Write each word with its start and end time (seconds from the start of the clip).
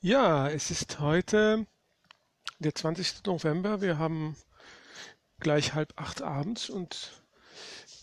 Ja, 0.00 0.48
es 0.48 0.72
ist 0.72 0.98
heute 0.98 1.66
der 2.58 2.74
20. 2.74 3.24
November. 3.24 3.80
Wir 3.80 3.96
haben 3.98 4.36
gleich 5.38 5.74
halb 5.74 5.92
acht 5.94 6.20
abends 6.20 6.68
und 6.68 7.22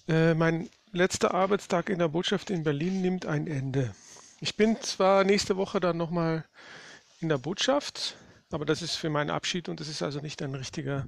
äh, 0.07 0.33
mein 0.35 0.69
letzter 0.93 1.33
Arbeitstag 1.33 1.89
in 1.89 1.99
der 1.99 2.07
Botschaft 2.07 2.49
in 2.49 2.63
Berlin 2.63 3.01
nimmt 3.01 3.25
ein 3.25 3.45
Ende. 3.47 3.93
Ich 4.39 4.55
bin 4.55 4.81
zwar 4.81 5.25
nächste 5.25 5.57
Woche 5.57 5.81
dann 5.81 5.97
nochmal 5.97 6.45
in 7.21 7.29
der 7.29 7.37
Botschaft, 7.37 8.17
aber 8.51 8.65
das 8.65 8.81
ist 8.81 8.95
für 8.95 9.09
meinen 9.09 9.29
Abschied 9.29 9.69
und 9.69 9.79
das 9.79 9.87
ist 9.87 10.01
also 10.01 10.19
nicht 10.19 10.41
ein 10.41 10.55
richtiger 10.55 11.05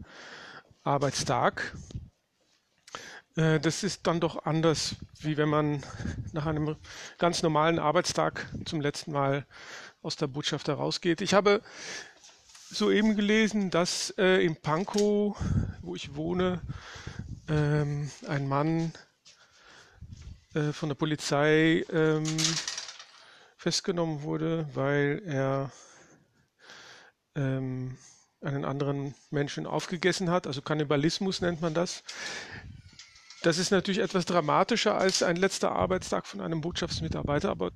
Arbeitstag. 0.83 1.75
Äh, 3.35 3.59
das 3.59 3.83
ist 3.83 4.05
dann 4.05 4.19
doch 4.19 4.45
anders, 4.45 4.95
wie 5.19 5.37
wenn 5.37 5.49
man 5.49 5.83
nach 6.31 6.45
einem 6.45 6.75
ganz 7.17 7.41
normalen 7.41 7.79
Arbeitstag 7.79 8.47
zum 8.65 8.79
letzten 8.79 9.11
Mal 9.11 9.45
aus 10.03 10.15
der 10.15 10.27
Botschaft 10.27 10.67
herausgeht. 10.67 11.21
Ich 11.21 11.33
habe 11.33 11.61
soeben 12.69 13.15
gelesen, 13.15 13.71
dass 13.71 14.11
äh, 14.17 14.45
in 14.45 14.55
Pankow, 14.55 15.35
wo 15.81 15.95
ich 15.95 16.15
wohne, 16.15 16.61
ähm, 17.49 18.11
ein 18.27 18.47
Mann 18.47 18.93
äh, 20.53 20.71
von 20.71 20.89
der 20.89 20.95
Polizei 20.95 21.83
ähm, 21.91 22.23
festgenommen 23.57 24.21
wurde, 24.21 24.67
weil 24.73 25.21
er 25.25 25.71
ähm, 27.35 27.97
einen 28.41 28.65
anderen 28.65 29.15
Menschen 29.31 29.65
aufgegessen 29.65 30.29
hat. 30.29 30.47
Also 30.47 30.61
Kannibalismus 30.61 31.41
nennt 31.41 31.61
man 31.61 31.73
das. 31.73 32.03
Das 33.41 33.57
ist 33.57 33.71
natürlich 33.71 33.99
etwas 33.99 34.25
dramatischer 34.25 34.97
als 34.97 35.21
ein 35.21 35.35
letzter 35.35 35.73
Arbeitstag 35.73 36.27
von 36.27 36.41
einem 36.41 36.61
Botschaftsmitarbeiter, 36.61 37.49
aber 37.49 37.71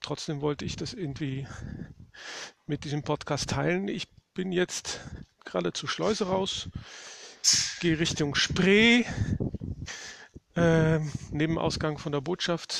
trotzdem 0.00 0.40
wollte 0.40 0.64
ich 0.64 0.76
das 0.76 0.92
irgendwie 0.92 1.46
mit 2.66 2.84
diesem 2.84 3.02
Podcast 3.02 3.50
teilen. 3.50 3.88
Ich 3.88 4.08
bin 4.34 4.52
jetzt 4.52 5.00
gerade 5.44 5.72
zur 5.72 5.88
Schleuse 5.88 6.26
raus, 6.26 6.68
gehe 7.80 7.98
Richtung 7.98 8.34
Spree, 8.34 9.04
äh, 10.54 11.00
neben 11.30 11.58
Ausgang 11.58 11.98
von 11.98 12.12
der 12.12 12.20
Botschaft. 12.20 12.78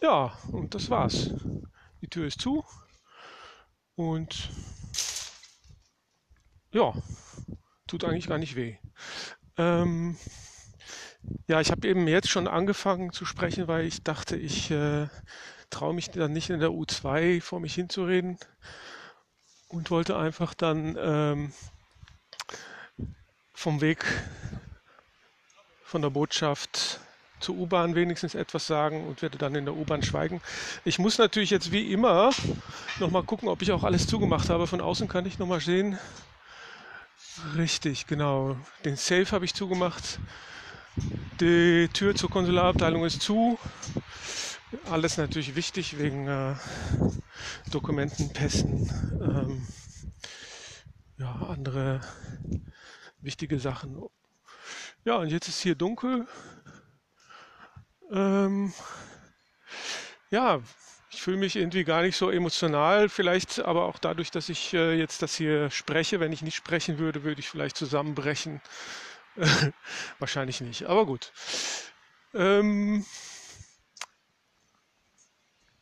Ja, 0.00 0.38
und 0.50 0.74
das 0.74 0.88
war's. 0.88 1.30
Die 2.00 2.08
Tür 2.08 2.26
ist 2.26 2.40
zu 2.40 2.64
und 3.94 4.48
ja, 6.72 6.92
tut 7.86 8.04
eigentlich 8.04 8.28
gar 8.28 8.38
nicht 8.38 8.56
weh. 8.56 8.76
Ähm, 9.56 10.16
ja, 11.46 11.60
ich 11.60 11.70
habe 11.70 11.86
eben 11.86 12.08
jetzt 12.08 12.30
schon 12.30 12.48
angefangen 12.48 13.12
zu 13.12 13.24
sprechen, 13.24 13.68
weil 13.68 13.84
ich 13.84 14.02
dachte, 14.02 14.36
ich 14.36 14.70
äh, 14.70 15.08
traue 15.68 15.94
mich 15.94 16.10
dann 16.10 16.32
nicht 16.32 16.50
in 16.50 16.60
der 16.60 16.70
U2 16.70 17.40
vor 17.40 17.60
mich 17.60 17.74
hinzureden 17.74 18.38
und 19.68 19.90
wollte 19.90 20.16
einfach 20.16 20.54
dann 20.54 20.96
ähm, 20.98 21.52
vom 23.52 23.80
Weg 23.80 24.04
von 25.84 26.02
der 26.02 26.10
Botschaft 26.10 27.00
zur 27.40 27.56
U-Bahn 27.56 27.94
wenigstens 27.94 28.34
etwas 28.34 28.66
sagen 28.66 29.06
und 29.06 29.22
werde 29.22 29.38
dann 29.38 29.54
in 29.54 29.64
der 29.64 29.74
U-Bahn 29.74 30.02
schweigen. 30.02 30.40
Ich 30.84 30.98
muss 30.98 31.18
natürlich 31.18 31.50
jetzt 31.50 31.72
wie 31.72 31.92
immer 31.92 32.30
nochmal 32.98 33.22
gucken, 33.24 33.48
ob 33.48 33.62
ich 33.62 33.72
auch 33.72 33.82
alles 33.82 34.06
zugemacht 34.06 34.50
habe. 34.50 34.66
Von 34.66 34.80
außen 34.80 35.08
kann 35.08 35.26
ich 35.26 35.38
nochmal 35.38 35.60
sehen. 35.60 35.98
Richtig, 37.56 38.06
genau. 38.06 38.56
Den 38.84 38.96
Safe 38.96 39.26
habe 39.32 39.44
ich 39.44 39.54
zugemacht. 39.54 40.18
Die 41.40 41.88
Tür 41.92 42.14
zur 42.14 42.30
Konsularabteilung 42.30 43.04
ist 43.04 43.22
zu. 43.22 43.58
Alles 44.90 45.16
natürlich 45.16 45.56
wichtig 45.56 45.98
wegen 45.98 46.28
äh, 46.28 46.54
Dokumenten, 47.70 48.32
Pässen, 48.32 48.90
ähm, 49.20 49.66
ja, 51.18 51.32
andere 51.48 52.00
wichtige 53.20 53.58
Sachen. 53.58 54.00
Ja, 55.04 55.16
und 55.16 55.28
jetzt 55.28 55.48
ist 55.48 55.62
hier 55.62 55.74
dunkel. 55.74 56.26
Ähm, 58.12 58.72
ja, 60.30 60.60
ich 61.12 61.22
fühle 61.22 61.38
mich 61.38 61.56
irgendwie 61.56 61.84
gar 61.84 62.02
nicht 62.02 62.16
so 62.16 62.30
emotional, 62.30 63.08
vielleicht 63.08 63.58
aber 63.60 63.86
auch 63.86 63.98
dadurch, 63.98 64.30
dass 64.30 64.48
ich 64.48 64.72
äh, 64.74 64.94
jetzt 64.94 65.22
das 65.22 65.34
hier 65.34 65.68
spreche. 65.70 66.20
Wenn 66.20 66.32
ich 66.32 66.42
nicht 66.42 66.54
sprechen 66.54 66.98
würde, 66.98 67.24
würde 67.24 67.40
ich 67.40 67.48
vielleicht 67.48 67.76
zusammenbrechen. 67.76 68.60
Wahrscheinlich 70.20 70.60
nicht, 70.60 70.84
aber 70.84 71.06
gut. 71.06 71.32
Ähm, 72.32 73.04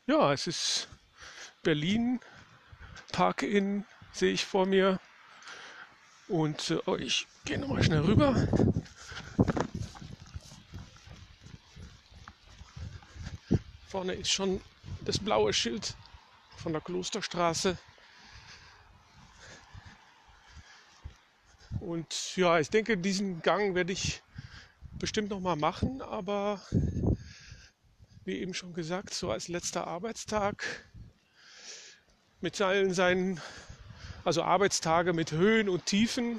ja, 0.07 0.33
es 0.33 0.47
ist 0.47 0.89
Berlin, 1.63 2.21
Park 3.13 3.43
Inn 3.43 3.85
sehe 4.13 4.33
ich 4.33 4.47
vor 4.47 4.65
mir. 4.65 4.99
Und 6.29 6.71
äh, 6.71 6.79
oh, 6.87 6.97
ich 6.97 7.27
gehe 7.45 7.59
nochmal 7.59 7.83
schnell 7.83 8.01
rüber. 8.01 8.35
Vorne 13.89 14.15
ist 14.15 14.31
schon 14.31 14.61
das 15.09 15.19
blaue 15.19 15.55
Schild 15.55 15.97
von 16.59 16.73
der 16.73 16.83
Klosterstraße. 16.83 17.79
Und 21.81 22.37
ja, 22.37 22.59
ich 22.59 22.69
denke, 22.69 22.99
diesen 22.99 23.41
Gang 23.41 23.75
werde 23.75 23.95
ich 23.95 24.21
bestimmt 24.99 25.31
noch 25.31 25.41
mal 25.41 25.57
machen, 25.57 26.03
aber 26.03 26.61
wie 28.27 28.37
eben 28.37 28.53
schon 28.53 28.75
gesagt, 28.75 29.15
so 29.15 29.31
als 29.31 29.49
letzter 29.49 29.87
Arbeitstag 29.87 30.63
mit 32.43 32.61
allen 32.61 32.93
seinen, 32.93 33.41
also 34.25 34.43
Arbeitstage 34.43 35.15
mit 35.15 35.33
Höhen 35.33 35.71
und 35.71 35.87
Tiefen. 35.87 36.39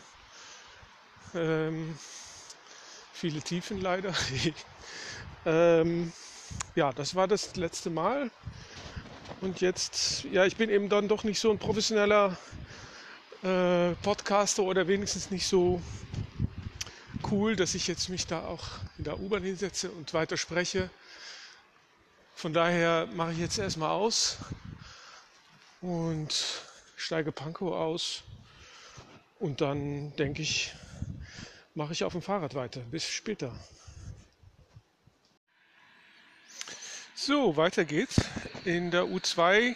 Ähm, 1.34 1.98
viele 3.14 3.42
Tiefen 3.42 3.82
leider. 3.82 4.14
ähm, 5.48 6.14
ja, 6.76 6.92
das 6.94 7.16
war 7.16 7.28
das 7.28 7.56
letzte 7.56 7.90
Mal. 7.90 8.32
Und 9.42 9.62
jetzt, 9.62 10.24
ja, 10.26 10.46
ich 10.46 10.58
bin 10.58 10.70
eben 10.70 10.90
dann 10.90 11.08
doch 11.08 11.24
nicht 11.24 11.40
so 11.40 11.52
ein 11.52 11.60
professioneller 11.60 12.38
äh, 13.44 13.92
Podcaster 14.02 14.64
oder 14.64 14.88
wenigstens 14.88 15.32
nicht 15.32 15.48
so 15.48 15.82
cool, 17.32 17.56
dass 17.56 17.76
ich 17.76 17.88
jetzt 17.88 18.10
mich 18.10 18.28
da 18.28 18.46
auch 18.46 18.66
in 18.98 19.06
der 19.06 19.20
U-Bahn 19.20 19.44
hinsetze 19.44 19.92
und 19.92 20.14
weiter 20.14 20.38
spreche. 20.38 20.90
Von 22.36 22.54
daher 22.54 23.08
mache 23.14 23.34
ich 23.34 23.38
jetzt 23.38 23.58
erstmal 23.58 23.92
aus 23.92 24.38
und 25.82 26.34
steige 26.96 27.32
Pankow 27.32 27.74
aus. 27.74 28.24
Und 29.40 29.62
dann 29.62 30.16
denke 30.18 30.42
ich, 30.42 30.74
mache 31.76 31.94
ich 31.94 32.04
auf 32.04 32.12
dem 32.12 32.22
Fahrrad 32.22 32.56
weiter. 32.56 32.82
Bis 32.82 33.08
später. 33.08 33.58
So, 37.22 37.58
weiter 37.58 37.84
geht's. 37.84 38.16
In 38.64 38.92
der 38.92 39.04
U2 39.04 39.76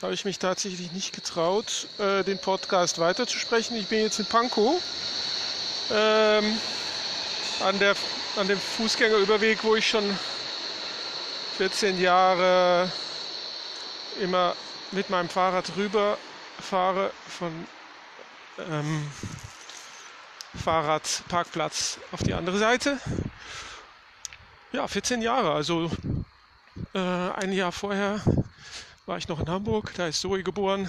habe 0.00 0.14
ich 0.14 0.24
mich 0.24 0.38
tatsächlich 0.38 0.92
nicht 0.92 1.14
getraut, 1.14 1.88
äh, 1.98 2.24
den 2.24 2.38
Podcast 2.38 2.98
weiterzusprechen. 2.98 3.76
Ich 3.76 3.88
bin 3.88 4.00
jetzt 4.00 4.18
in 4.18 4.24
Pankow 4.24 4.82
ähm, 5.92 6.58
an, 7.62 7.78
der, 7.80 7.94
an 8.36 8.48
dem 8.48 8.58
Fußgängerüberweg, 8.58 9.62
wo 9.62 9.76
ich 9.76 9.86
schon 9.86 10.04
14 11.58 12.00
Jahre 12.00 12.90
immer 14.22 14.56
mit 14.90 15.10
meinem 15.10 15.28
Fahrrad 15.28 15.76
rüber 15.76 16.16
fahre 16.58 17.10
von 17.28 17.52
ähm, 18.70 19.06
Fahrradparkplatz 20.64 21.98
auf 22.10 22.22
die 22.22 22.32
andere 22.32 22.56
Seite. 22.56 22.98
Ja, 24.72 24.88
14 24.88 25.20
Jahre. 25.20 25.52
Also 25.52 25.90
äh, 26.94 26.98
ein 26.98 27.52
Jahr 27.52 27.72
vorher 27.72 28.20
war 29.06 29.18
ich 29.18 29.28
noch 29.28 29.40
in 29.40 29.48
Hamburg, 29.48 29.92
da 29.96 30.06
ist 30.06 30.20
Zoe 30.20 30.42
geboren. 30.42 30.88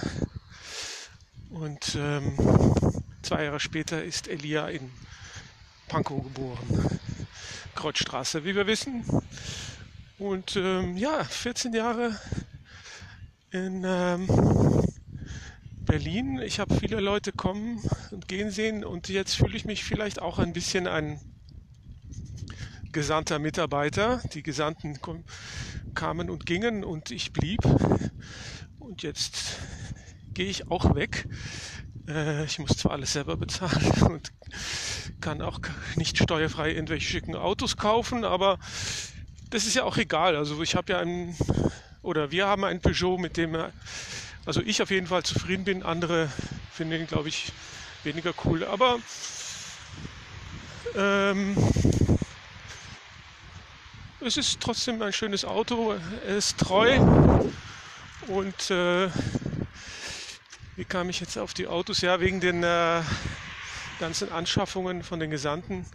Und 1.50 1.96
ähm, 1.98 2.36
zwei 3.22 3.44
Jahre 3.44 3.60
später 3.60 4.02
ist 4.02 4.28
Elia 4.28 4.68
in 4.68 4.90
Pankow 5.88 6.22
geboren. 6.22 7.00
Kreuzstraße, 7.74 8.44
wie 8.44 8.54
wir 8.54 8.66
wissen. 8.66 9.04
Und 10.18 10.56
ähm, 10.56 10.96
ja, 10.96 11.24
14 11.24 11.74
Jahre 11.74 12.18
in 13.50 13.84
ähm, 13.86 14.28
Berlin. 15.84 16.40
Ich 16.40 16.58
habe 16.58 16.74
viele 16.74 17.00
Leute 17.00 17.32
kommen 17.32 17.80
und 18.10 18.28
gehen 18.28 18.50
sehen 18.50 18.84
und 18.84 19.08
jetzt 19.08 19.34
fühle 19.34 19.56
ich 19.56 19.64
mich 19.64 19.84
vielleicht 19.84 20.20
auch 20.20 20.38
ein 20.38 20.52
bisschen 20.52 20.86
ein 20.86 21.20
gesandter 22.92 23.38
Mitarbeiter. 23.38 24.22
Die 24.32 24.42
Gesandten 24.42 25.00
kamen 25.94 26.30
und 26.30 26.46
gingen 26.46 26.84
und 26.84 27.10
ich 27.10 27.32
blieb. 27.32 27.60
Und 28.78 29.02
jetzt 29.02 29.58
gehe 30.34 30.46
ich 30.46 30.70
auch 30.70 30.94
weg. 30.94 31.26
Äh, 32.08 32.44
ich 32.44 32.58
muss 32.58 32.76
zwar 32.76 32.92
alles 32.92 33.12
selber 33.12 33.36
bezahlen 33.36 33.92
und 34.02 34.32
kann 35.20 35.42
auch 35.42 35.60
nicht 35.96 36.18
steuerfrei 36.18 36.72
irgendwelche 36.72 37.08
schicken 37.08 37.34
Autos 37.34 37.76
kaufen, 37.76 38.24
aber 38.24 38.58
das 39.50 39.66
ist 39.66 39.74
ja 39.74 39.84
auch 39.84 39.96
egal. 39.96 40.36
Also 40.36 40.62
ich 40.62 40.74
habe 40.74 40.92
ja 40.92 40.98
ein, 40.98 41.36
oder 42.02 42.30
wir 42.30 42.46
haben 42.46 42.64
ein 42.64 42.80
Peugeot, 42.80 43.18
mit 43.18 43.36
dem, 43.36 43.56
also 44.44 44.60
ich 44.60 44.82
auf 44.82 44.90
jeden 44.90 45.06
Fall 45.06 45.22
zufrieden 45.22 45.64
bin. 45.64 45.82
Andere 45.82 46.30
finden 46.70 47.00
ihn, 47.00 47.06
glaube 47.06 47.28
ich, 47.28 47.52
weniger 48.04 48.32
cool. 48.44 48.64
Aber 48.64 48.98
ähm, 50.94 51.56
es 54.26 54.36
ist 54.36 54.60
trotzdem 54.60 55.00
ein 55.02 55.12
schönes 55.12 55.44
Auto. 55.44 55.94
Er 56.26 56.36
ist 56.36 56.58
treu 56.58 56.98
und 58.26 58.70
äh, 58.72 59.08
wie 60.74 60.84
kam 60.84 61.08
ich 61.10 61.20
jetzt 61.20 61.38
auf 61.38 61.54
die 61.54 61.68
Autos? 61.68 62.00
Ja, 62.00 62.20
wegen 62.20 62.40
den 62.40 62.64
äh, 62.64 63.02
ganzen 64.00 64.32
Anschaffungen 64.32 65.04
von 65.04 65.20
den 65.20 65.30
Gesandten. 65.30 65.86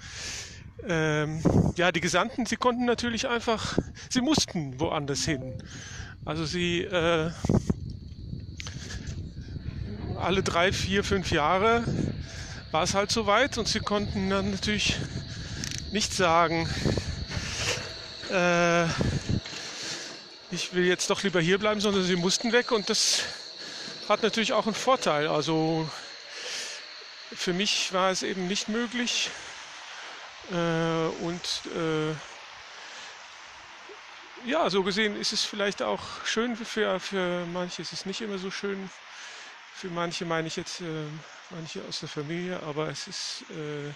Ähm, 0.87 1.41
ja, 1.75 1.91
die 1.91 1.99
Gesandten, 1.99 2.45
sie 2.45 2.55
konnten 2.55 2.85
natürlich 2.85 3.27
einfach, 3.27 3.77
sie 4.09 4.21
mussten 4.21 4.79
woanders 4.79 5.25
hin. 5.25 5.61
Also 6.23 6.45
sie 6.45 6.83
äh, 6.83 7.31
alle 10.17 10.41
drei, 10.41 10.71
vier, 10.71 11.03
fünf 11.03 11.31
Jahre 11.31 11.83
war 12.71 12.83
es 12.83 12.93
halt 12.93 13.11
soweit 13.11 13.57
und 13.57 13.67
sie 13.67 13.79
konnten 13.79 14.29
dann 14.29 14.51
natürlich 14.51 14.95
nicht 15.91 16.13
sagen, 16.13 16.69
äh, 18.31 18.85
ich 20.51 20.73
will 20.73 20.85
jetzt 20.85 21.09
doch 21.09 21.23
lieber 21.23 21.41
hier 21.41 21.57
bleiben, 21.57 21.81
sondern 21.81 22.03
sie 22.03 22.15
mussten 22.15 22.51
weg 22.51 22.71
und 22.71 22.89
das 22.89 23.23
hat 24.07 24.23
natürlich 24.23 24.53
auch 24.53 24.65
einen 24.65 24.75
Vorteil. 24.75 25.27
Also 25.27 25.89
für 27.33 27.53
mich 27.53 27.93
war 27.93 28.11
es 28.11 28.23
eben 28.23 28.47
nicht 28.47 28.69
möglich. 28.69 29.29
Äh, 30.51 31.23
und 31.23 31.61
äh, 31.75 32.13
ja, 34.49 34.69
so 34.69 34.83
gesehen 34.83 35.19
ist 35.19 35.33
es 35.33 35.43
vielleicht 35.43 35.81
auch 35.81 36.01
schön 36.25 36.55
für, 36.55 36.99
für 36.99 37.45
manche, 37.53 37.81
ist 37.81 38.05
nicht 38.05 38.21
immer 38.21 38.37
so 38.37 38.51
schön. 38.51 38.89
Für 39.73 39.87
manche 39.89 40.25
meine 40.25 40.47
ich 40.47 40.55
jetzt 40.55 40.81
äh, 40.81 41.05
manche 41.49 41.81
aus 41.87 41.99
der 42.01 42.09
Familie, 42.09 42.61
aber 42.63 42.89
es 42.89 43.07
ist 43.07 43.45
äh, 43.51 43.93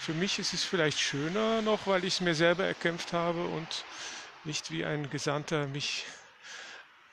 für 0.00 0.14
mich 0.14 0.38
ist 0.38 0.54
es 0.54 0.64
vielleicht 0.64 0.98
schöner 0.98 1.60
noch, 1.60 1.86
weil 1.86 2.04
ich 2.06 2.14
es 2.14 2.20
mir 2.22 2.34
selber 2.34 2.64
erkämpft 2.64 3.12
habe 3.12 3.44
und 3.44 3.84
nicht 4.44 4.70
wie 4.70 4.82
ein 4.82 5.10
Gesandter 5.10 5.66
mich 5.66 6.06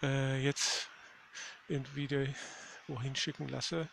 äh, 0.02 0.42
jetzt 0.42 0.88
irgendwie 1.68 2.34
wohin 2.88 3.14
schicken 3.14 3.50
lasse. 3.50 3.90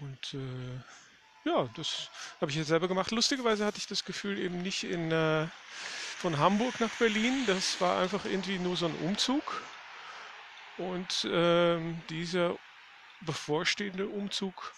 Und 0.00 0.34
äh, 0.34 1.48
ja, 1.48 1.68
das 1.76 2.10
habe 2.40 2.50
ich 2.50 2.56
jetzt 2.56 2.66
selber 2.66 2.88
gemacht. 2.88 3.12
Lustigerweise 3.12 3.64
hatte 3.64 3.78
ich 3.78 3.86
das 3.86 4.04
Gefühl 4.04 4.40
eben 4.40 4.62
nicht 4.62 4.82
in, 4.82 5.12
äh, 5.12 5.46
von 6.16 6.38
Hamburg 6.38 6.80
nach 6.80 6.90
Berlin. 6.98 7.44
Das 7.46 7.80
war 7.80 8.02
einfach 8.02 8.24
irgendwie 8.24 8.58
nur 8.58 8.76
so 8.76 8.86
ein 8.86 8.96
Umzug. 8.96 9.62
Und 10.76 11.24
ähm, 11.30 12.02
dieser 12.10 12.56
bevorstehende 13.20 14.08
Umzug, 14.08 14.72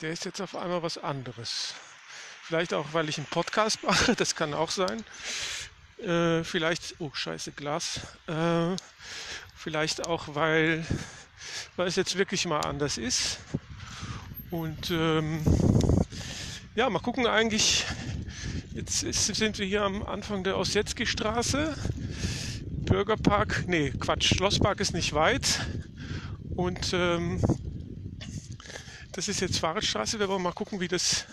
der 0.00 0.10
ist 0.10 0.24
jetzt 0.24 0.40
auf 0.40 0.54
einmal 0.54 0.82
was 0.82 0.98
anderes. 0.98 1.74
Vielleicht 2.42 2.74
auch, 2.74 2.92
weil 2.92 3.08
ich 3.08 3.18
einen 3.18 3.26
Podcast 3.26 3.82
mache, 3.82 4.14
das 4.14 4.34
kann 4.34 4.54
auch 4.54 4.70
sein. 4.70 5.04
Äh, 5.98 6.44
vielleicht, 6.44 6.96
oh 6.98 7.10
scheiße, 7.12 7.52
Glas. 7.52 8.00
Äh, 8.26 8.76
vielleicht 9.54 10.06
auch, 10.06 10.34
weil, 10.34 10.84
weil 11.76 11.88
es 11.88 11.96
jetzt 11.96 12.18
wirklich 12.18 12.46
mal 12.46 12.60
anders 12.60 12.98
ist. 12.98 13.38
Und 14.50 14.90
ähm, 14.90 15.42
ja, 16.74 16.88
mal 16.90 17.00
gucken 17.00 17.26
eigentlich. 17.26 17.84
Jetzt 18.74 19.02
ist, 19.02 19.26
sind 19.34 19.58
wir 19.58 19.66
hier 19.66 19.82
am 19.82 20.02
Anfang 20.04 20.44
der 20.44 20.58
Ossetski-Straße. 20.58 21.74
Bürgerpark, 22.84 23.64
nee, 23.66 23.90
Quatsch, 23.90 24.34
Schlosspark 24.34 24.80
ist 24.80 24.92
nicht 24.92 25.14
weit. 25.14 25.66
Und 26.54 26.92
ähm, 26.92 27.40
das 29.16 29.28
ist 29.28 29.40
jetzt 29.40 29.58
Fahrradstraße. 29.58 30.18
Wir 30.18 30.28
wollen 30.28 30.42
mal 30.42 30.52
gucken, 30.52 30.78
wie 30.78 30.88
das 30.88 31.24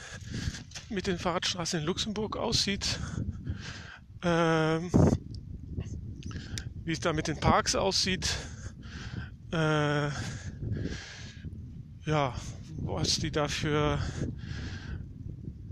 mit 0.87 1.05
den 1.05 1.19
Fahrradstraßen 1.19 1.81
in 1.81 1.85
Luxemburg 1.85 2.37
aussieht. 2.37 2.97
Ähm, 4.21 4.89
wie 6.85 6.93
es 6.93 7.01
da 7.01 7.11
mit 7.11 7.27
den 7.27 7.41
Parks 7.41 7.75
aussieht. 7.75 8.29
Äh, 9.51 10.07
ja, 12.05 12.33
was 12.77 13.19
die 13.19 13.31
da 13.31 13.49
für 13.49 13.99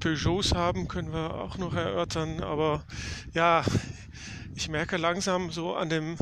Peugeots 0.01 0.53
haben, 0.53 0.89
können 0.89 1.13
wir 1.13 1.35
auch 1.35 1.57
noch 1.57 1.73
erörtern. 1.73 2.43
Aber 2.43 2.83
ja, 3.33 3.63
ich 4.53 4.67
merke 4.67 4.97
langsam 4.97 5.49
so 5.49 5.77
an 5.77 5.87
dem 5.87 6.17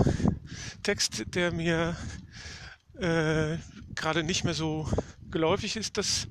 Text, 0.84 1.24
der 1.34 1.52
mir 1.52 1.96
äh, 3.00 3.58
gerade 3.96 4.22
nicht 4.22 4.44
mehr 4.44 4.54
so 4.54 4.88
geläufig 5.32 5.76
ist, 5.76 5.98
dass, 5.98 6.28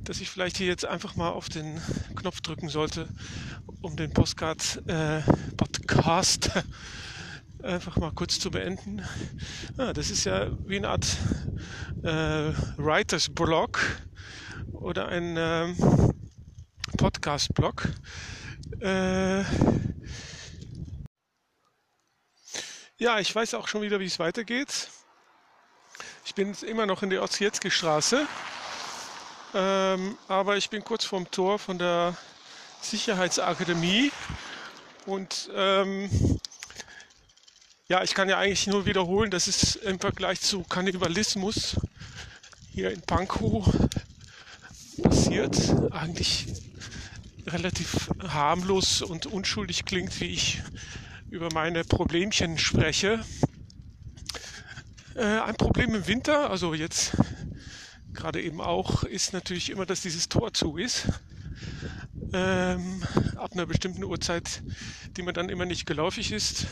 dass 0.00 0.20
ich 0.20 0.30
vielleicht 0.30 0.56
hier 0.56 0.66
jetzt 0.66 0.84
einfach 0.84 1.16
mal 1.16 1.30
auf 1.30 1.48
den 1.48 1.80
Knopf 2.16 2.40
drücken 2.40 2.68
sollte, 2.68 3.08
um 3.80 3.96
den 3.96 4.12
Postcard, 4.12 4.82
äh, 4.86 5.22
Podcast 5.56 6.50
einfach 7.62 7.96
mal 7.96 8.12
kurz 8.12 8.38
zu 8.38 8.50
beenden. 8.50 9.02
Ah, 9.76 9.92
das 9.92 10.10
ist 10.10 10.24
ja 10.24 10.50
wie 10.66 10.76
eine 10.76 10.88
Art 10.88 11.06
äh, 12.02 12.52
Writers 12.76 13.28
Blog 13.28 13.80
oder 14.72 15.08
ein 15.08 15.36
äh, 15.36 15.74
Podcast 16.96 17.54
Blog. 17.54 17.88
Äh, 18.80 19.42
ja, 22.98 23.18
ich 23.18 23.34
weiß 23.34 23.54
auch 23.54 23.68
schon 23.68 23.82
wieder, 23.82 24.00
wie 24.00 24.06
es 24.06 24.18
weitergeht. 24.18 24.88
Ich 26.24 26.34
bin 26.34 26.54
immer 26.66 26.86
noch 26.86 27.02
in 27.02 27.10
der 27.10 27.20
Orzietzki 27.20 27.70
Straße, 27.70 28.26
ähm, 29.54 30.16
aber 30.28 30.56
ich 30.56 30.70
bin 30.70 30.84
kurz 30.84 31.04
vorm 31.04 31.28
Tor 31.30 31.58
von 31.58 31.78
der 31.78 32.16
Sicherheitsakademie 32.80 34.12
und 35.04 35.50
ähm, 35.54 36.08
ja, 37.88 38.04
ich 38.04 38.14
kann 38.14 38.28
ja 38.28 38.38
eigentlich 38.38 38.68
nur 38.68 38.86
wiederholen, 38.86 39.30
dass 39.30 39.48
es 39.48 39.74
im 39.76 39.98
Vergleich 39.98 40.40
zu 40.40 40.62
Kannibalismus 40.62 41.76
hier 42.70 42.92
in 42.92 43.02
Pankow 43.02 43.66
passiert, 45.02 45.56
eigentlich 45.90 46.46
relativ 47.48 48.08
harmlos 48.26 49.02
und 49.02 49.26
unschuldig 49.26 49.84
klingt, 49.84 50.20
wie 50.20 50.30
ich 50.30 50.62
über 51.30 51.48
meine 51.52 51.82
Problemchen 51.82 52.58
spreche. 52.58 53.24
Äh, 55.14 55.40
ein 55.40 55.56
Problem 55.56 55.94
im 55.94 56.06
Winter, 56.06 56.50
also 56.50 56.72
jetzt 56.72 57.16
gerade 58.14 58.40
eben 58.40 58.62
auch, 58.62 59.04
ist 59.04 59.34
natürlich 59.34 59.68
immer, 59.68 59.84
dass 59.84 60.00
dieses 60.00 60.28
Tor 60.28 60.54
zu 60.54 60.78
ist. 60.78 61.08
Ähm, 62.32 63.02
ab 63.36 63.52
einer 63.52 63.66
bestimmten 63.66 64.04
Uhrzeit, 64.04 64.62
die 65.16 65.22
man 65.22 65.34
dann 65.34 65.50
immer 65.50 65.66
nicht 65.66 65.84
geläufig 65.84 66.32
ist. 66.32 66.66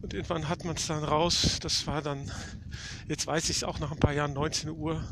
Und 0.00 0.12
irgendwann 0.12 0.48
hat 0.48 0.64
man 0.64 0.74
es 0.74 0.88
dann 0.88 1.04
raus. 1.04 1.60
Das 1.60 1.86
war 1.86 2.02
dann, 2.02 2.28
jetzt 3.06 3.28
weiß 3.28 3.48
ich 3.48 3.58
es 3.58 3.64
auch 3.64 3.78
nach 3.78 3.92
ein 3.92 4.00
paar 4.00 4.12
Jahren, 4.12 4.32
19 4.32 4.70
Uhr. 4.70 5.04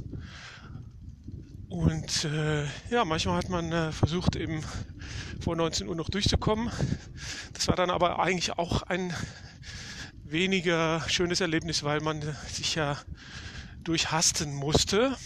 Und 1.68 2.24
äh, 2.24 2.64
ja, 2.90 3.04
manchmal 3.04 3.36
hat 3.36 3.48
man 3.48 3.70
äh, 3.70 3.92
versucht, 3.92 4.34
eben 4.34 4.64
vor 5.40 5.54
19 5.54 5.86
Uhr 5.86 5.94
noch 5.94 6.08
durchzukommen. 6.08 6.68
Das 7.52 7.68
war 7.68 7.76
dann 7.76 7.90
aber 7.90 8.18
eigentlich 8.18 8.58
auch 8.58 8.82
ein 8.82 9.14
weniger 10.30 11.02
schönes 11.08 11.40
Erlebnis, 11.40 11.82
weil 11.82 12.00
man 12.00 12.22
sich 12.48 12.74
ja 12.74 12.98
durchhasten 13.82 14.54
musste. 14.54 15.16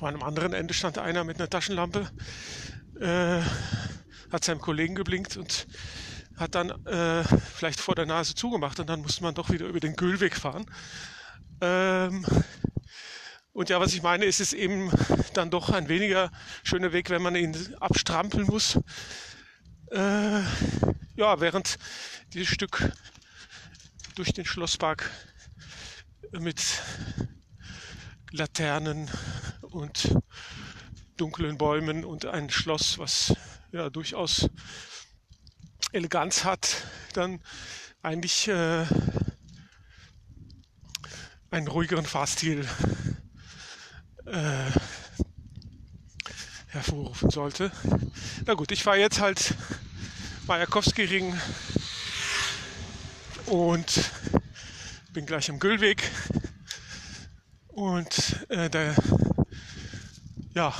An 0.00 0.08
einem 0.08 0.22
anderen 0.22 0.52
Ende 0.52 0.74
stand 0.74 0.98
einer 0.98 1.24
mit 1.24 1.38
einer 1.38 1.48
Taschenlampe, 1.48 2.10
äh, 3.00 3.40
hat 4.30 4.44
seinem 4.44 4.60
Kollegen 4.60 4.94
geblinkt 4.94 5.36
und 5.36 5.66
hat 6.36 6.54
dann 6.54 6.70
äh, 6.86 7.24
vielleicht 7.54 7.80
vor 7.80 7.94
der 7.94 8.06
Nase 8.06 8.34
zugemacht 8.34 8.80
und 8.80 8.88
dann 8.88 9.00
musste 9.00 9.22
man 9.22 9.34
doch 9.34 9.50
wieder 9.50 9.66
über 9.66 9.80
den 9.80 9.96
Güllweg 9.96 10.36
fahren. 10.36 10.66
Ähm, 11.60 12.26
und 13.52 13.70
ja, 13.70 13.80
was 13.80 13.94
ich 13.94 14.02
meine, 14.02 14.24
ist 14.24 14.40
es 14.40 14.52
eben 14.52 14.90
dann 15.34 15.50
doch 15.50 15.70
ein 15.70 15.88
weniger 15.88 16.30
schöner 16.64 16.92
Weg, 16.92 17.10
wenn 17.10 17.22
man 17.22 17.36
ihn 17.36 17.56
abstrampeln 17.80 18.46
muss. 18.46 18.80
Äh, 19.92 20.40
ja, 21.16 21.40
während 21.40 21.78
dieses 22.32 22.48
Stück 22.48 22.92
durch 24.14 24.32
den 24.32 24.44
Schlosspark 24.44 25.10
mit 26.32 26.62
Laternen 28.30 29.10
und 29.62 30.16
dunklen 31.16 31.58
Bäumen 31.58 32.04
und 32.04 32.26
ein 32.26 32.50
Schloss, 32.50 32.98
was 32.98 33.34
ja 33.72 33.90
durchaus 33.90 34.48
Eleganz 35.92 36.44
hat, 36.44 36.84
dann 37.12 37.40
eigentlich 38.02 38.48
äh, 38.48 38.86
einen 41.50 41.68
ruhigeren 41.68 42.04
Fahrstil 42.04 42.66
äh, 44.26 44.70
hervorrufen 46.66 47.30
sollte. 47.30 47.70
Na 48.46 48.54
gut, 48.54 48.72
ich 48.72 48.82
fahre 48.82 48.98
jetzt 48.98 49.20
halt 49.20 49.54
Majakowski-Ring 50.46 51.32
und 53.46 54.10
bin 55.12 55.26
gleich 55.26 55.50
am 55.50 55.58
Güllweg 55.58 56.02
und 57.68 58.46
äh, 58.48 58.70
der 58.70 58.94
ja 60.54 60.74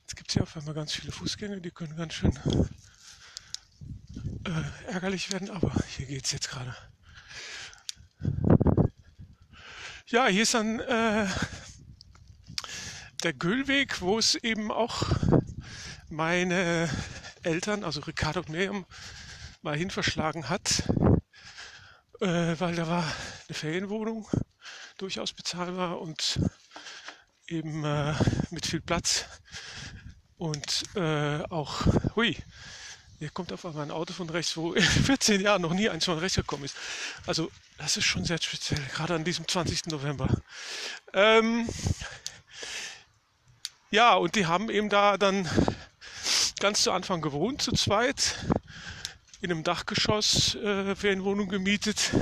jetzt 0.00 0.16
gibt 0.16 0.28
es 0.28 0.34
hier 0.34 0.42
auf 0.42 0.56
einmal 0.56 0.74
ganz 0.74 0.92
viele 0.92 1.12
Fußgänger, 1.12 1.60
die 1.60 1.70
können 1.70 1.96
ganz 1.96 2.14
schön 2.14 2.36
äh, 4.44 4.92
ärgerlich 4.92 5.32
werden, 5.32 5.50
aber 5.50 5.72
hier 5.88 6.06
geht 6.06 6.24
es 6.24 6.32
jetzt 6.32 6.50
gerade. 6.50 6.74
Ja, 10.06 10.26
hier 10.26 10.42
ist 10.42 10.54
dann 10.54 10.80
äh, 10.80 11.26
der 13.22 13.32
Güllweg, 13.32 14.00
wo 14.00 14.18
es 14.18 14.34
eben 14.34 14.70
auch 14.70 15.10
meine 16.10 16.90
Eltern, 17.42 17.84
also 17.84 18.00
Ricardo 18.00 18.40
und 18.40 18.48
Miriam, 18.48 18.86
mal 19.62 19.76
hin 19.76 19.90
verschlagen 19.90 20.48
hat, 20.48 20.84
äh, 22.20 22.54
weil 22.58 22.74
da 22.74 22.88
war 22.88 23.04
eine 23.48 23.54
Ferienwohnung 23.54 24.28
durchaus 24.98 25.32
bezahlbar 25.32 26.00
und 26.00 26.40
eben 27.48 27.84
äh, 27.84 28.14
mit 28.50 28.66
viel 28.66 28.80
Platz 28.80 29.26
und 30.38 30.84
äh, 30.96 31.42
auch, 31.50 31.86
hui, 32.16 32.36
hier 33.18 33.30
kommt 33.30 33.52
auf 33.52 33.64
einmal 33.64 33.84
ein 33.84 33.92
Auto 33.92 34.12
von 34.12 34.28
rechts, 34.28 34.56
wo 34.56 34.72
in 34.72 34.82
14 35.06 35.40
Jahren 35.40 35.62
noch 35.62 35.74
nie 35.74 35.88
eins 35.88 36.04
von 36.04 36.18
rechts 36.18 36.36
gekommen 36.36 36.64
ist. 36.64 36.76
Also 37.26 37.52
das 37.78 37.96
ist 37.96 38.04
schon 38.04 38.24
sehr 38.24 38.42
speziell, 38.42 38.80
gerade 38.92 39.14
an 39.14 39.22
diesem 39.22 39.46
20. 39.46 39.86
November. 39.86 40.28
Ähm, 41.12 41.68
ja, 43.92 44.14
und 44.14 44.34
die 44.34 44.46
haben 44.46 44.70
eben 44.70 44.88
da 44.88 45.18
dann 45.18 45.48
ganz 46.62 46.84
zu 46.84 46.92
Anfang 46.92 47.22
gewohnt, 47.22 47.60
zu 47.60 47.72
zweit, 47.72 48.36
in 49.40 49.50
einem 49.50 49.64
Dachgeschoss 49.64 50.54
äh, 50.54 50.94
Ferienwohnung 50.94 51.48
gemietet. 51.48 52.12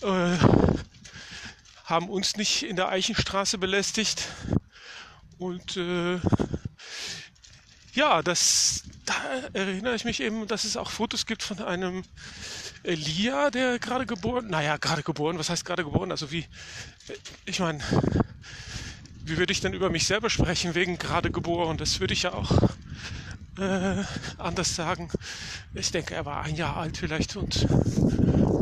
Äh, 0.00 0.36
haben 1.84 2.08
uns 2.08 2.36
nicht 2.36 2.64
in 2.64 2.74
der 2.74 2.88
Eichenstraße 2.88 3.58
belästigt. 3.58 4.26
Und 5.38 5.76
äh, 5.76 6.18
ja, 7.94 8.24
das, 8.24 8.82
da 9.06 9.14
erinnere 9.52 9.94
ich 9.94 10.04
mich 10.04 10.18
eben, 10.18 10.48
dass 10.48 10.64
es 10.64 10.76
auch 10.76 10.90
Fotos 10.90 11.24
gibt 11.24 11.44
von 11.44 11.60
einem 11.60 12.02
Elia, 12.82 13.52
der 13.52 13.78
gerade 13.78 14.04
geboren, 14.04 14.48
naja, 14.48 14.78
gerade 14.78 15.04
geboren, 15.04 15.38
was 15.38 15.48
heißt 15.48 15.64
gerade 15.64 15.84
geboren? 15.84 16.10
Also 16.10 16.32
wie, 16.32 16.44
ich 17.44 17.60
meine, 17.60 17.84
wie 19.24 19.36
würde 19.36 19.52
ich 19.52 19.60
denn 19.60 19.74
über 19.74 19.90
mich 19.90 20.08
selber 20.08 20.28
sprechen 20.28 20.74
wegen 20.74 20.98
gerade 20.98 21.30
geboren? 21.30 21.78
Das 21.78 22.00
würde 22.00 22.14
ich 22.14 22.24
ja 22.24 22.32
auch 22.32 22.50
äh, 23.58 24.02
anders 24.38 24.74
sagen. 24.74 25.10
Ich 25.74 25.90
denke, 25.90 26.14
er 26.14 26.24
war 26.24 26.42
ein 26.42 26.56
Jahr 26.56 26.76
alt 26.76 26.96
vielleicht 26.96 27.36
und 27.36 27.66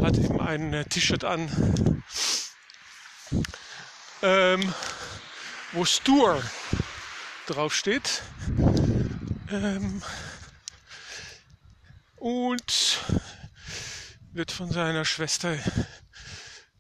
hat 0.02 0.16
eben 0.18 0.40
ein 0.40 0.72
äh, 0.72 0.84
T-Shirt 0.84 1.24
an, 1.24 2.02
ähm, 4.22 4.74
wo 5.72 5.84
Stur 5.84 6.42
draufsteht. 7.46 8.22
Ähm, 9.50 10.02
und 12.16 13.00
wird 14.32 14.52
von 14.52 14.70
seiner 14.70 15.04
Schwester 15.04 15.56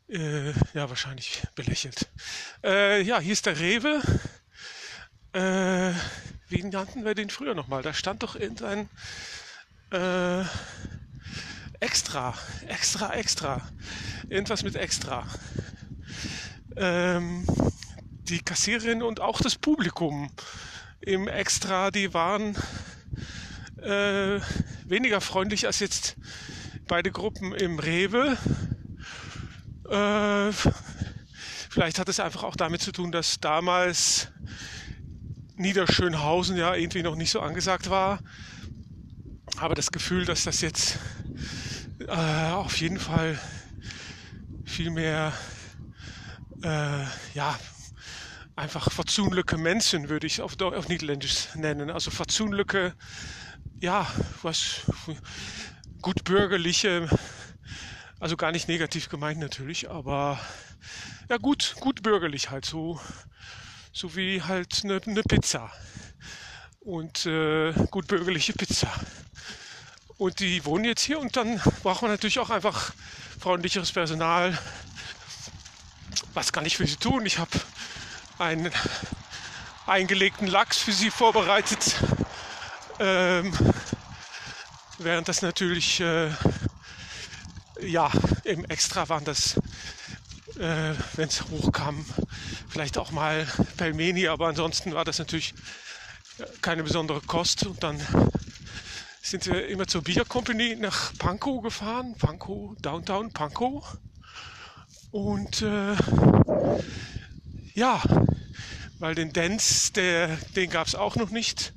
äh, 0.08 0.52
ja 0.74 0.88
wahrscheinlich 0.88 1.42
belächelt. 1.54 2.08
Äh, 2.62 3.02
ja, 3.02 3.18
hier 3.20 3.32
ist 3.32 3.46
der 3.46 3.58
Rewe. 3.58 4.02
Äh, 5.32 5.92
wie 6.50 6.64
nannten 6.64 7.04
wir 7.04 7.14
den 7.14 7.30
früher 7.30 7.54
nochmal? 7.54 7.82
Da 7.82 7.94
stand 7.94 8.22
doch 8.22 8.34
irgendein 8.34 8.88
äh, 9.92 10.44
Extra, 11.78 12.34
Extra, 12.66 13.14
Extra. 13.14 13.62
Irgendwas 14.28 14.64
mit 14.64 14.74
Extra. 14.74 15.26
Ähm, 16.76 17.46
die 18.28 18.40
Kassiererin 18.40 19.02
und 19.02 19.20
auch 19.20 19.40
das 19.40 19.56
Publikum 19.56 20.30
im 21.00 21.28
Extra, 21.28 21.90
die 21.90 22.12
waren 22.12 22.56
äh, 23.80 24.40
weniger 24.84 25.20
freundlich 25.20 25.66
als 25.66 25.78
jetzt 25.78 26.16
beide 26.86 27.12
Gruppen 27.12 27.54
im 27.54 27.78
Rewe. 27.78 28.36
Äh, 29.88 30.52
vielleicht 31.70 31.98
hat 31.98 32.08
es 32.08 32.20
einfach 32.20 32.42
auch 32.42 32.56
damit 32.56 32.82
zu 32.82 32.92
tun, 32.92 33.12
dass 33.12 33.40
damals 33.40 34.28
Niederschönhausen 35.60 36.56
ja 36.56 36.74
irgendwie 36.74 37.02
noch 37.02 37.16
nicht 37.16 37.30
so 37.30 37.40
angesagt 37.40 37.90
war. 37.90 38.20
Aber 39.56 39.74
das 39.74 39.90
Gefühl, 39.90 40.24
dass 40.24 40.44
das 40.44 40.60
jetzt 40.60 40.98
äh, 42.06 42.50
auf 42.52 42.80
jeden 42.80 42.98
Fall 42.98 43.38
viel 44.64 44.90
mehr, 44.90 45.34
äh, 46.62 47.04
ja, 47.34 47.58
einfach 48.56 48.90
fatsoenlijke 48.92 49.56
Menschen 49.56 50.08
würde 50.08 50.26
ich 50.26 50.42
auf, 50.42 50.60
auf 50.60 50.88
Niederländisch 50.88 51.54
nennen. 51.54 51.90
Also 51.90 52.10
fatsoenlijke, 52.10 52.94
ja, 53.80 54.06
was 54.42 54.82
gut 56.02 56.24
bürgerliche, 56.24 57.08
also 58.18 58.36
gar 58.36 58.52
nicht 58.52 58.68
negativ 58.68 59.08
gemeint 59.08 59.40
natürlich, 59.40 59.90
aber 59.90 60.40
ja 61.28 61.36
gut, 61.38 61.74
gut 61.80 62.02
bürgerlich 62.02 62.50
halt 62.50 62.64
so 62.64 63.00
so 63.92 64.14
wie 64.16 64.42
halt 64.42 64.82
eine, 64.84 65.00
eine 65.04 65.22
Pizza 65.22 65.70
und 66.80 67.26
äh, 67.26 67.72
gut 67.90 68.06
bürgerliche 68.06 68.52
Pizza. 68.52 68.88
Und 70.18 70.40
die 70.40 70.64
wohnen 70.64 70.84
jetzt 70.84 71.02
hier 71.02 71.18
und 71.18 71.36
dann 71.36 71.60
braucht 71.82 72.02
man 72.02 72.10
natürlich 72.10 72.38
auch 72.38 72.50
einfach 72.50 72.92
freundlicheres 73.38 73.90
Personal. 73.92 74.56
Was 76.34 76.52
kann 76.52 76.66
ich 76.66 76.76
für 76.76 76.86
sie 76.86 76.96
tun? 76.96 77.24
Ich 77.26 77.38
habe 77.38 77.50
einen 78.38 78.70
eingelegten 79.86 80.46
Lachs 80.46 80.78
für 80.78 80.92
sie 80.92 81.10
vorbereitet. 81.10 81.96
Ähm, 82.98 83.52
während 84.98 85.28
das 85.28 85.42
natürlich, 85.42 86.00
äh, 86.00 86.30
ja, 87.80 88.10
im 88.44 88.64
Extra 88.66 89.08
waren 89.08 89.24
das, 89.24 89.58
äh, 90.60 90.94
wenn 91.16 91.28
es 91.28 91.42
hochkam, 91.48 92.04
vielleicht 92.68 92.98
auch 92.98 93.10
mal 93.10 93.46
Pelmeni, 93.76 94.28
aber 94.28 94.48
ansonsten 94.48 94.94
war 94.94 95.04
das 95.04 95.18
natürlich 95.18 95.54
keine 96.60 96.82
besondere 96.82 97.20
Kost. 97.22 97.66
Und 97.66 97.82
dann 97.82 97.98
sind 99.22 99.46
wir 99.46 99.66
immer 99.68 99.86
zur 99.86 100.02
Beer 100.02 100.24
Company 100.24 100.76
nach 100.76 101.12
Pankow 101.18 101.62
gefahren, 101.62 102.14
Pankow, 102.18 102.76
Downtown 102.80 103.32
Pankow. 103.32 103.98
Und 105.10 105.62
äh, 105.62 105.96
ja, 107.74 108.02
weil 108.98 109.14
den 109.14 109.32
Dance, 109.32 109.92
der, 109.92 110.36
den 110.56 110.70
gab 110.70 110.86
es 110.86 110.94
auch 110.94 111.16
noch 111.16 111.30
nicht. 111.30 111.72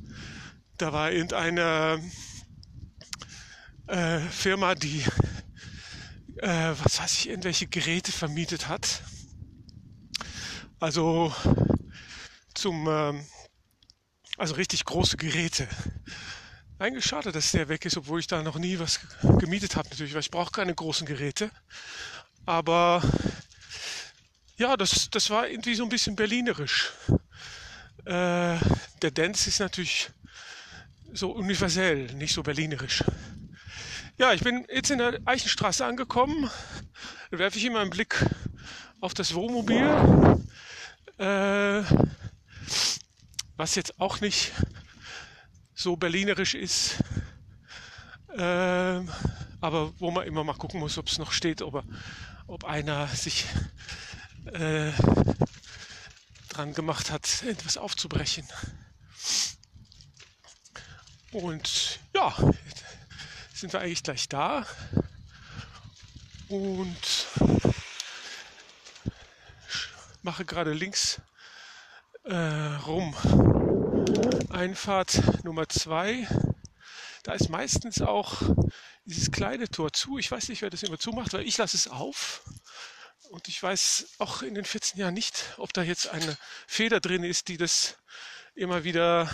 Da 0.78 0.92
war 0.92 1.12
irgendeine 1.12 2.02
äh, 3.88 4.20
Firma, 4.20 4.76
die, 4.76 5.04
äh, 6.44 6.76
was 6.84 7.00
weiß 7.00 7.14
ich, 7.20 7.30
irgendwelche 7.30 7.68
Geräte 7.68 8.12
vermietet 8.12 8.68
hat. 8.68 9.02
Also 10.80 11.34
zum, 12.54 12.86
ähm, 12.90 13.26
also 14.38 14.56
richtig 14.56 14.84
große 14.84 15.16
Geräte. 15.16 15.70
Eigentlich 16.80 17.06
schade, 17.06 17.32
dass 17.32 17.52
der 17.52 17.70
weg 17.70 17.86
ist, 17.86 17.96
obwohl 17.96 18.20
ich 18.20 18.28
da 18.28 18.44
noch 18.44 18.58
nie 18.58 18.78
was 18.78 19.00
gemietet 19.40 19.78
habe 19.78 19.88
natürlich, 19.88 20.14
weil 20.14 20.20
ich 20.20 20.32
brauche 20.32 20.52
keine 20.52 20.76
großen 20.76 21.08
Geräte. 21.08 21.50
Aber 22.46 23.02
ja, 24.58 24.76
das, 24.76 25.10
das 25.10 25.30
war 25.30 25.48
irgendwie 25.48 25.76
so 25.76 25.84
ein 25.84 25.90
bisschen 25.90 26.18
berlinerisch. 26.18 26.92
Äh, 28.06 28.58
der 29.02 29.12
Dance 29.14 29.48
ist 29.48 29.60
natürlich 29.60 30.10
so 31.14 31.32
universell, 31.32 32.14
nicht 32.16 32.34
so 32.34 32.44
berlinerisch. 32.44 33.06
Ja, 34.18 34.34
ich 34.34 34.42
bin 34.42 34.66
jetzt 34.74 34.92
in 34.92 35.00
der 35.00 35.20
Eichenstraße 35.26 35.86
angekommen. 35.86 36.50
Da 37.32 37.40
werfe 37.40 37.58
ich 37.58 37.66
immer 37.66 37.80
einen 37.80 37.90
Blick 37.90 38.26
auf 39.02 39.14
das 39.14 39.34
Wohnmobil 39.34 40.40
äh, 41.18 41.84
was 43.56 43.76
jetzt 43.76 44.00
auch 44.00 44.20
nicht 44.22 44.52
so 45.76 45.96
berlinerisch 45.96 46.56
ist, 46.56 46.96
äh, 48.36 49.02
aber 49.62 49.94
wo 50.00 50.12
man 50.12 50.28
immer 50.28 50.44
mal 50.44 50.54
gucken 50.54 50.80
muss, 50.80 50.98
ob 50.98 51.08
es 51.08 51.18
noch 51.18 51.32
steht, 51.32 51.62
ob, 51.62 51.76
er, 51.76 51.84
ob 52.48 52.66
einer 52.66 53.08
sich 53.08 53.46
äh, 54.46 54.92
dran 56.50 56.74
gemacht 56.74 57.12
hat, 57.12 57.44
etwas 57.44 57.78
aufzubrechen. 57.78 58.48
Und 61.32 62.00
ja, 62.14 62.36
sind 63.64 63.72
wir 63.72 63.80
eigentlich 63.80 64.04
gleich 64.04 64.28
da. 64.28 64.68
und 66.50 66.98
mache 70.22 70.44
gerade 70.44 70.74
links 70.74 71.22
äh, 72.26 72.36
rum. 72.36 73.16
Einfahrt 74.50 75.46
Nummer 75.46 75.70
zwei. 75.70 76.28
Da 77.24 77.32
ist 77.36 77.48
meistens 77.48 78.02
auch 78.02 78.42
dieses 79.06 79.32
kleine 79.32 79.70
Tor 79.70 79.94
zu. 79.94 80.18
Ich 80.18 80.30
weiß 80.30 80.50
nicht, 80.50 80.62
wer 80.62 80.70
das 80.70 80.84
immer 80.84 81.00
zumacht, 81.00 81.32
weil 81.32 81.48
ich 81.48 81.58
lasse 81.58 81.78
es 81.78 81.88
auf. 81.88 82.44
Und 83.30 83.48
ich 83.48 83.64
weiß 83.64 84.16
auch 84.18 84.42
in 84.42 84.56
den 84.56 84.66
14 84.66 85.00
Jahren 85.00 85.14
nicht, 85.14 85.54
ob 85.56 85.72
da 85.72 85.84
jetzt 85.84 86.10
eine 86.10 86.38
Feder 86.68 87.00
drin 87.00 87.24
ist, 87.24 87.48
die 87.48 87.56
das 87.56 87.96
immer 88.56 88.84
wieder 88.84 89.30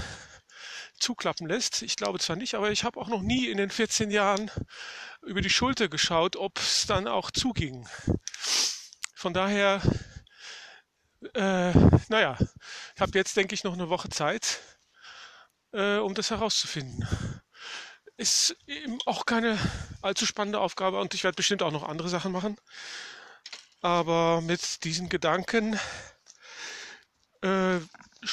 zuklappen 0.99 1.47
lässt. 1.47 1.81
Ich 1.81 1.95
glaube 1.95 2.19
zwar 2.19 2.35
nicht, 2.35 2.55
aber 2.55 2.71
ich 2.71 2.83
habe 2.83 2.99
auch 2.99 3.07
noch 3.07 3.21
nie 3.21 3.47
in 3.47 3.57
den 3.57 3.69
14 3.69 4.11
Jahren 4.11 4.51
über 5.21 5.41
die 5.41 5.49
Schulter 5.49 5.87
geschaut, 5.89 6.35
ob 6.35 6.57
es 6.59 6.85
dann 6.87 7.07
auch 7.07 7.31
zuging. 7.31 7.87
Von 9.15 9.33
daher, 9.33 9.81
äh, 11.33 11.73
naja, 12.07 12.37
ich 12.95 13.01
habe 13.01 13.17
jetzt, 13.17 13.35
denke 13.35 13.55
ich, 13.55 13.63
noch 13.63 13.73
eine 13.73 13.89
Woche 13.89 14.09
Zeit, 14.09 14.59
äh, 15.73 15.97
um 15.97 16.13
das 16.13 16.29
herauszufinden. 16.29 17.07
Ist 18.17 18.55
eben 18.67 18.99
auch 19.05 19.25
keine 19.25 19.57
allzu 20.01 20.25
spannende 20.25 20.59
Aufgabe 20.59 20.99
und 20.99 21.13
ich 21.13 21.23
werde 21.23 21.35
bestimmt 21.35 21.63
auch 21.63 21.71
noch 21.71 21.87
andere 21.87 22.09
Sachen 22.09 22.31
machen. 22.31 22.57
Aber 23.81 24.41
mit 24.41 24.83
diesen 24.83 25.07
Gedanken 25.09 25.79
äh, 27.41 27.79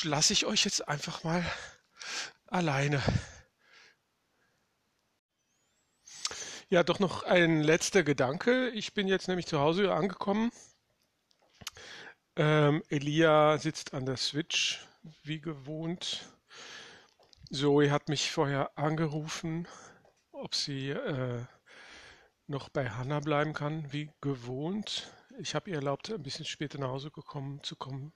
lasse 0.02 0.32
ich 0.32 0.46
euch 0.46 0.64
jetzt 0.64 0.88
einfach 0.88 1.22
mal 1.24 1.44
alleine. 2.46 3.02
Ja, 6.68 6.82
doch 6.82 6.98
noch 6.98 7.22
ein 7.22 7.62
letzter 7.62 8.02
Gedanke. 8.02 8.70
Ich 8.70 8.92
bin 8.92 9.06
jetzt 9.06 9.28
nämlich 9.28 9.46
zu 9.46 9.60
Hause 9.60 9.92
angekommen. 9.94 10.50
Ähm, 12.36 12.82
Elia 12.88 13.56
sitzt 13.58 13.94
an 13.94 14.04
der 14.04 14.16
Switch, 14.16 14.84
wie 15.22 15.40
gewohnt. 15.40 16.28
Zoe 17.50 17.90
hat 17.90 18.08
mich 18.08 18.32
vorher 18.32 18.76
angerufen, 18.76 19.68
ob 20.32 20.54
sie 20.56 20.90
äh, 20.90 21.44
noch 22.48 22.68
bei 22.68 22.90
Hannah 22.90 23.20
bleiben 23.20 23.52
kann, 23.52 23.92
wie 23.92 24.10
gewohnt. 24.20 25.12
Ich 25.38 25.54
habe 25.54 25.70
ihr 25.70 25.76
erlaubt, 25.76 26.10
ein 26.10 26.22
bisschen 26.22 26.44
später 26.44 26.78
nach 26.78 26.88
Hause 26.88 27.10
gekommen, 27.10 27.62
zu 27.62 27.76
kommen, 27.76 28.12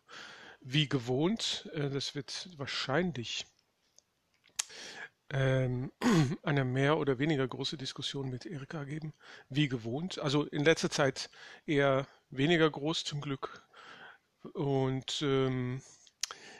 wie 0.60 0.88
gewohnt. 0.88 1.70
Äh, 1.74 1.90
das 1.90 2.14
wird 2.16 2.48
wahrscheinlich 2.56 3.46
ähm, 5.30 5.92
eine 6.42 6.64
mehr 6.64 6.98
oder 6.98 7.18
weniger 7.18 7.46
große 7.46 7.76
Diskussion 7.76 8.30
mit 8.30 8.46
Erika 8.46 8.84
geben, 8.84 9.12
wie 9.48 9.68
gewohnt. 9.68 10.18
Also 10.18 10.44
in 10.44 10.64
letzter 10.64 10.90
Zeit 10.90 11.30
eher 11.66 12.06
weniger 12.30 12.70
groß 12.70 13.04
zum 13.04 13.20
Glück. 13.20 13.62
Und 14.54 15.22
ähm, 15.22 15.82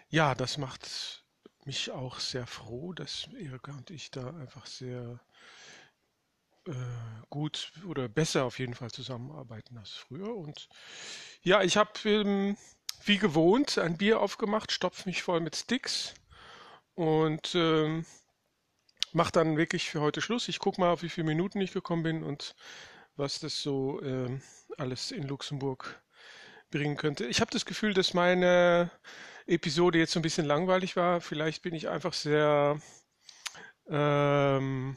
ja, 0.09 0.35
das 0.35 0.59
macht 0.59 1.25
mich 1.65 1.91
auch 1.91 2.21
sehr 2.21 2.47
froh, 2.47 2.93
dass 2.93 3.29
Erika 3.39 3.73
und 3.73 3.91
ich 3.91 4.11
da 4.11 4.29
einfach 4.37 4.67
sehr 4.67 5.21
äh, 6.67 6.73
gut 7.29 7.73
oder 7.87 8.09
besser 8.09 8.45
auf 8.45 8.59
jeden 8.59 8.75
Fall 8.75 8.91
zusammenarbeiten 8.91 9.79
als 9.79 9.91
früher. 9.91 10.35
Und 10.35 10.69
ja, 11.43 11.63
ich 11.63 11.77
habe 11.77 11.91
ähm, 12.05 12.57
wie 13.05 13.19
gewohnt 13.19 13.79
ein 13.79 13.97
Bier 13.97 14.21
aufgemacht, 14.21 14.73
stopfe 14.73 15.09
mich 15.09 15.23
voll 15.23 15.41
mit 15.41 15.57
Sticks 15.57 16.15
und 16.95 17.55
ähm, 17.55 18.05
mache 19.15 19.33
dann 19.33 19.57
wirklich 19.57 19.91
für 19.91 20.01
heute 20.01 20.21
Schluss. 20.21 20.49
Ich 20.49 20.59
gucke 20.59 20.81
mal, 20.81 20.93
auf 20.93 21.03
wie 21.03 21.09
viele 21.09 21.27
Minuten 21.27 21.61
ich 21.61 21.73
gekommen 21.73 22.03
bin 22.03 22.23
und 22.23 22.55
was 23.17 23.41
das 23.41 23.63
so 23.63 24.01
äh, 24.03 24.41
alles 24.79 25.11
in 25.11 25.25
Luxemburg 25.25 26.03
bringen 26.71 26.97
könnte. 26.97 27.27
Ich 27.27 27.41
habe 27.41 27.51
das 27.51 27.67
Gefühl, 27.67 27.95
dass 27.95 28.15
meine 28.15 28.91
Episode 29.47 29.99
jetzt 29.99 30.13
so 30.13 30.21
ein 30.21 30.23
bisschen 30.23 30.47
langweilig 30.47 30.97
war. 30.97 31.21
Vielleicht 31.21 31.63
bin 31.63 31.75
ich 31.75 31.89
einfach 31.89 32.13
sehr 32.13 32.81
ähm, 33.89 34.97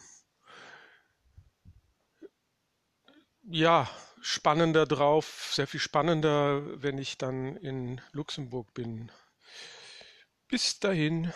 ja, 3.44 3.90
spannender 4.22 4.86
drauf, 4.86 5.50
sehr 5.54 5.68
viel 5.68 5.80
spannender, 5.80 6.62
wenn 6.82 6.98
ich 6.98 7.18
dann 7.18 7.56
in 7.58 8.02
Luxemburg 8.12 8.74
bin. 8.74 9.12
Bis 10.48 10.80
dahin. 10.80 11.34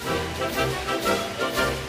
Música 0.00 1.87